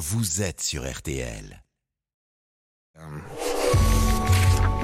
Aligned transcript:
vous 0.00 0.40
êtes 0.40 0.62
sur 0.62 0.90
RTL. 0.90 1.62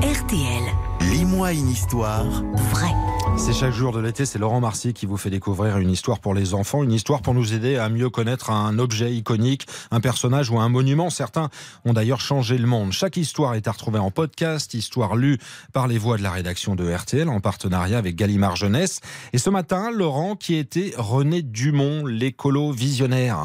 RTL, 0.03 0.63
Lis-moi 1.01 1.53
une 1.53 1.71
histoire. 1.71 2.27
vrai. 2.55 2.91
C'est 3.39 3.55
chaque 3.55 3.73
jour 3.73 3.93
de 3.93 4.01
l'été, 4.01 4.27
c'est 4.27 4.39
Laurent 4.39 4.61
Marcy 4.61 4.93
qui 4.93 5.07
vous 5.07 5.17
fait 5.17 5.31
découvrir 5.31 5.79
une 5.79 5.91
histoire 5.91 6.21
pour 6.21 6.35
les 6.35 6.53
enfants, 6.53 6.83
une 6.83 6.93
histoire 6.93 7.23
pour 7.23 7.33
nous 7.33 7.55
aider 7.55 7.79
à 7.79 7.89
mieux 7.89 8.11
connaître 8.11 8.51
un 8.51 8.79
objet 8.79 9.15
iconique, 9.15 9.67
un 9.91 10.01
personnage 10.01 10.51
ou 10.51 10.59
un 10.59 10.69
monument. 10.69 11.09
Certains 11.09 11.49
ont 11.87 11.95
d'ailleurs 11.95 12.21
changé 12.21 12.59
le 12.59 12.67
monde. 12.67 12.93
Chaque 12.93 13.17
histoire 13.17 13.55
est 13.55 13.69
à 13.69 13.73
retrouver 13.73 13.99
en 13.99 14.11
podcast, 14.11 14.75
histoire 14.75 15.17
lue 15.17 15.39
par 15.73 15.89
les 15.89 15.97
voix 15.97 16.19
de 16.19 16.23
la 16.25 16.31
rédaction 16.31 16.77
de 16.77 16.93
RTL 16.93 17.31
en 17.31 17.41
partenariat 17.41 17.97
avec 17.97 18.17
Gallimard 18.17 18.57
Jeunesse. 18.57 19.01
Et 19.33 19.39
ce 19.39 19.49
matin, 19.49 19.91
Laurent 19.91 20.37
qui 20.37 20.57
était 20.57 20.93
René 20.99 21.41
Dumont, 21.41 22.05
l'écolo 22.05 22.71
visionnaire. 22.71 23.39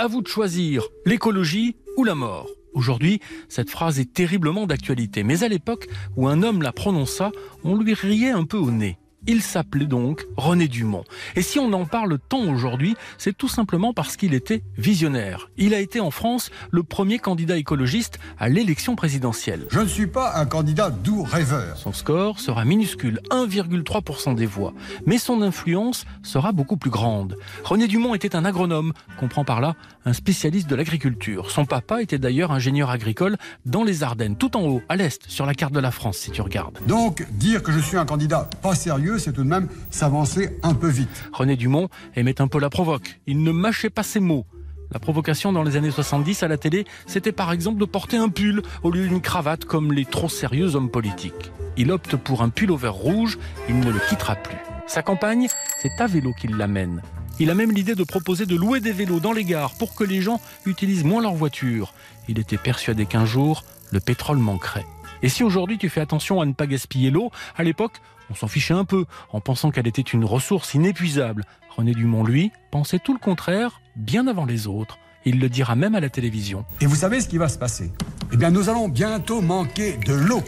À 0.00 0.08
vous 0.08 0.22
de 0.22 0.26
choisir 0.26 0.88
l'écologie 1.06 1.76
ou 1.96 2.02
la 2.02 2.16
mort. 2.16 2.48
Aujourd'hui, 2.74 3.20
cette 3.48 3.70
phrase 3.70 4.00
est 4.00 4.12
terriblement 4.12 4.66
d'actualité, 4.66 5.22
mais 5.22 5.44
à 5.44 5.48
l'époque 5.48 5.86
où 6.16 6.26
un 6.26 6.42
homme 6.42 6.62
la 6.62 6.72
prononça, 6.72 7.30
on 7.62 7.76
lui 7.76 7.94
riait 7.94 8.30
un 8.30 8.44
peu 8.44 8.56
au 8.56 8.72
nez. 8.72 8.98
Il 9.26 9.40
s'appelait 9.40 9.86
donc 9.86 10.26
René 10.36 10.68
Dumont. 10.68 11.04
Et 11.34 11.42
si 11.42 11.58
on 11.58 11.72
en 11.72 11.86
parle 11.86 12.18
tant 12.28 12.42
aujourd'hui, 12.42 12.94
c'est 13.16 13.36
tout 13.36 13.48
simplement 13.48 13.94
parce 13.94 14.16
qu'il 14.16 14.34
était 14.34 14.62
visionnaire. 14.76 15.48
Il 15.56 15.72
a 15.72 15.80
été 15.80 16.00
en 16.00 16.10
France 16.10 16.50
le 16.70 16.82
premier 16.82 17.18
candidat 17.18 17.56
écologiste 17.56 18.18
à 18.38 18.48
l'élection 18.48 18.96
présidentielle. 18.96 19.66
Je 19.70 19.80
ne 19.80 19.86
suis 19.86 20.06
pas 20.06 20.36
un 20.36 20.44
candidat 20.44 20.90
doux 20.90 21.22
rêveur. 21.22 21.76
Son 21.78 21.92
score 21.92 22.38
sera 22.38 22.64
minuscule, 22.64 23.20
1,3% 23.30 24.34
des 24.34 24.46
voix, 24.46 24.74
mais 25.06 25.18
son 25.18 25.40
influence 25.40 26.04
sera 26.22 26.52
beaucoup 26.52 26.76
plus 26.76 26.90
grande. 26.90 27.38
René 27.64 27.86
Dumont 27.86 28.14
était 28.14 28.36
un 28.36 28.44
agronome, 28.44 28.92
comprend 29.18 29.44
par 29.44 29.60
là 29.60 29.74
un 30.04 30.12
spécialiste 30.12 30.68
de 30.68 30.76
l'agriculture. 30.76 31.50
Son 31.50 31.64
papa 31.64 32.02
était 32.02 32.18
d'ailleurs 32.18 32.52
ingénieur 32.52 32.90
agricole 32.90 33.36
dans 33.64 33.84
les 33.84 34.02
Ardennes, 34.02 34.36
tout 34.36 34.56
en 34.56 34.62
haut, 34.62 34.82
à 34.88 34.96
l'est, 34.96 35.22
sur 35.28 35.46
la 35.46 35.54
carte 35.54 35.72
de 35.72 35.80
la 35.80 35.90
France 35.90 36.18
si 36.18 36.30
tu 36.30 36.42
regardes. 36.42 36.78
Donc, 36.86 37.26
dire 37.32 37.62
que 37.62 37.72
je 37.72 37.78
suis 37.78 37.96
un 37.96 38.04
candidat 38.04 38.48
pas 38.62 38.74
sérieux, 38.74 39.13
c'est 39.18 39.32
tout 39.32 39.44
de 39.44 39.48
même 39.48 39.68
s'avancer 39.90 40.58
un 40.62 40.74
peu 40.74 40.88
vite. 40.88 41.24
René 41.32 41.56
Dumont 41.56 41.88
aimait 42.14 42.40
un 42.40 42.48
peu 42.48 42.58
la 42.58 42.70
provoque. 42.70 43.20
Il 43.26 43.42
ne 43.42 43.52
mâchait 43.52 43.90
pas 43.90 44.02
ses 44.02 44.20
mots. 44.20 44.46
La 44.92 45.00
provocation 45.00 45.52
dans 45.52 45.62
les 45.62 45.76
années 45.76 45.90
70 45.90 46.42
à 46.42 46.48
la 46.48 46.56
télé, 46.56 46.84
c'était 47.06 47.32
par 47.32 47.52
exemple 47.52 47.80
de 47.80 47.84
porter 47.84 48.16
un 48.16 48.28
pull 48.28 48.62
au 48.82 48.90
lieu 48.90 49.08
d'une 49.08 49.20
cravate 49.20 49.64
comme 49.64 49.92
les 49.92 50.04
trop 50.04 50.28
sérieux 50.28 50.76
hommes 50.76 50.90
politiques. 50.90 51.50
Il 51.76 51.90
opte 51.90 52.16
pour 52.16 52.42
un 52.42 52.48
pull 52.50 52.70
au 52.70 52.76
vert 52.76 52.94
rouge, 52.94 53.38
il 53.68 53.80
ne 53.80 53.90
le 53.90 53.98
quittera 54.08 54.36
plus. 54.36 54.56
Sa 54.86 55.02
campagne, 55.02 55.48
c'est 55.80 56.00
à 56.00 56.06
vélo 56.06 56.32
qu'il 56.32 56.56
l'amène. 56.56 57.02
Il 57.40 57.50
a 57.50 57.54
même 57.54 57.72
l'idée 57.72 57.96
de 57.96 58.04
proposer 58.04 58.46
de 58.46 58.54
louer 58.54 58.78
des 58.78 58.92
vélos 58.92 59.18
dans 59.18 59.32
les 59.32 59.44
gares 59.44 59.74
pour 59.74 59.94
que 59.96 60.04
les 60.04 60.20
gens 60.20 60.40
utilisent 60.66 61.04
moins 61.04 61.22
leur 61.22 61.34
voiture. 61.34 61.92
Il 62.28 62.38
était 62.38 62.58
persuadé 62.58 63.06
qu'un 63.06 63.26
jour, 63.26 63.64
le 63.90 63.98
pétrole 63.98 64.38
manquerait. 64.38 64.86
Et 65.22 65.28
si 65.28 65.42
aujourd'hui 65.42 65.78
tu 65.78 65.88
fais 65.88 66.00
attention 66.00 66.40
à 66.40 66.46
ne 66.46 66.52
pas 66.52 66.66
gaspiller 66.66 67.10
l'eau, 67.10 67.32
à 67.56 67.64
l'époque, 67.64 68.00
on 68.30 68.34
s'en 68.34 68.48
fichait 68.48 68.74
un 68.74 68.84
peu 68.84 69.06
en 69.32 69.40
pensant 69.40 69.70
qu'elle 69.70 69.86
était 69.86 70.02
une 70.02 70.24
ressource 70.24 70.74
inépuisable. 70.74 71.44
René 71.76 71.92
Dumont, 71.92 72.24
lui, 72.24 72.52
pensait 72.70 72.98
tout 72.98 73.12
le 73.12 73.18
contraire, 73.18 73.80
bien 73.96 74.26
avant 74.26 74.44
les 74.44 74.66
autres. 74.66 74.98
Il 75.24 75.40
le 75.40 75.48
dira 75.48 75.74
même 75.74 75.94
à 75.94 76.00
la 76.00 76.10
télévision. 76.10 76.64
Et 76.80 76.86
vous 76.86 76.96
savez 76.96 77.20
ce 77.20 77.28
qui 77.28 77.38
va 77.38 77.48
se 77.48 77.58
passer? 77.58 77.92
Eh 78.32 78.36
bien, 78.36 78.50
nous 78.50 78.68
allons 78.68 78.88
bientôt 78.88 79.40
manquer 79.40 79.96
de 79.96 80.12
l'eau. 80.12 80.42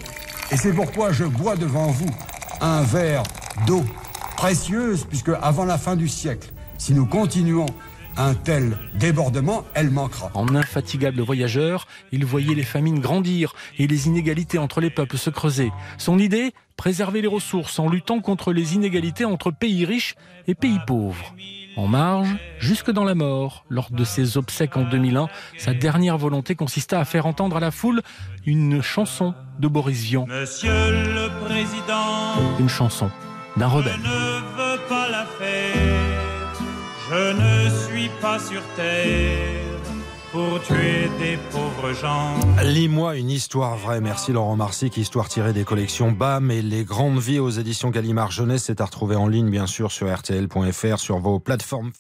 Et 0.52 0.56
c'est 0.56 0.72
pourquoi 0.72 1.12
je 1.12 1.24
bois 1.24 1.56
devant 1.56 1.86
vous 1.86 2.10
un 2.60 2.82
verre 2.82 3.22
d'eau 3.66 3.84
précieuse, 4.36 5.04
puisque 5.04 5.30
avant 5.40 5.64
la 5.64 5.78
fin 5.78 5.96
du 5.96 6.08
siècle, 6.08 6.50
si 6.78 6.94
nous 6.94 7.06
continuons 7.06 7.66
un 8.16 8.34
tel 8.34 8.76
débordement, 8.94 9.64
elle 9.74 9.90
manquera. 9.90 10.30
En 10.34 10.54
infatigable 10.54 11.20
voyageur, 11.20 11.86
il 12.12 12.24
voyait 12.24 12.54
les 12.54 12.62
famines 12.62 13.00
grandir 13.00 13.54
et 13.78 13.86
les 13.86 14.06
inégalités 14.06 14.58
entre 14.58 14.80
les 14.80 14.90
peuples 14.90 15.18
se 15.18 15.30
creuser. 15.30 15.70
Son 15.98 16.18
idée 16.18 16.52
Préserver 16.76 17.22
les 17.22 17.28
ressources 17.28 17.78
en 17.78 17.88
luttant 17.88 18.20
contre 18.20 18.52
les 18.52 18.74
inégalités 18.74 19.24
entre 19.24 19.50
pays 19.50 19.86
riches 19.86 20.14
et 20.46 20.54
pays 20.54 20.78
pauvres. 20.86 21.34
En 21.76 21.86
marge, 21.86 22.36
jusque 22.58 22.90
dans 22.90 23.04
la 23.04 23.14
mort, 23.14 23.64
lors 23.70 23.90
de 23.90 24.04
ses 24.04 24.36
obsèques 24.36 24.76
en 24.76 24.84
2001, 24.84 25.28
sa 25.56 25.72
dernière 25.72 26.18
volonté 26.18 26.54
consista 26.54 27.00
à 27.00 27.04
faire 27.04 27.26
entendre 27.26 27.56
à 27.56 27.60
la 27.60 27.70
foule 27.70 28.02
une 28.44 28.82
chanson 28.82 29.34
de 29.58 29.68
Boris 29.68 30.02
Vian, 30.02 30.26
Monsieur 30.26 30.70
le 30.70 31.28
Président, 31.46 32.58
une 32.58 32.68
chanson 32.68 33.10
d'un 33.56 33.68
je 33.68 33.74
rebelle. 33.74 34.00
ne 34.00 34.40
veux 34.56 34.80
pas 34.88 35.08
la 35.10 35.24
faire. 35.38 36.16
Je 37.10 37.32
ne 37.32 37.55
suis 37.96 38.10
pas 38.20 38.38
sur 38.38 38.62
terre 38.74 39.80
pour 40.30 40.60
tuer 40.62 41.08
des 41.18 41.38
pauvres 41.50 41.94
gens. 41.94 42.34
Lis-moi 42.62 43.16
une 43.16 43.30
histoire 43.30 43.76
vraie. 43.76 44.00
Merci 44.00 44.32
Laurent 44.32 44.56
Marcy, 44.56 44.90
histoire 44.96 45.28
tirée 45.28 45.54
des 45.54 45.64
collections 45.64 46.12
BAM 46.12 46.50
et 46.50 46.60
Les 46.60 46.84
Grandes 46.84 47.18
Vies 47.18 47.38
aux 47.38 47.48
éditions 47.48 47.90
Gallimard 47.90 48.32
Jeunesse. 48.32 48.64
C'est 48.64 48.82
à 48.82 48.84
retrouver 48.84 49.16
en 49.16 49.28
ligne, 49.28 49.48
bien 49.50 49.66
sûr, 49.66 49.92
sur 49.92 50.14
RTL.fr, 50.14 50.98
sur 50.98 51.18
vos 51.18 51.40
plateformes. 51.40 51.92